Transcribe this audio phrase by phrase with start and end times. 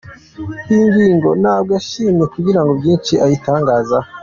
[0.71, 4.09] Iyi ngingo ntabwo yashimye kugira byinshi ayitangazaho.